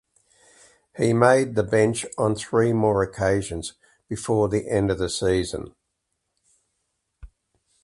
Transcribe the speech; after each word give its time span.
He 0.97 1.13
made 1.13 1.53
the 1.53 1.61
bench 1.61 2.07
on 2.17 2.33
three 2.33 2.73
more 2.73 3.03
occasions 3.03 3.73
before 4.09 4.49
the 4.49 4.67
end 4.67 4.89
of 4.89 4.97
the 4.97 5.11
season. 5.11 5.75